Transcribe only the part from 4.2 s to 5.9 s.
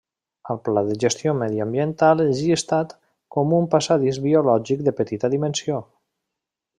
biològic de petita dimensió.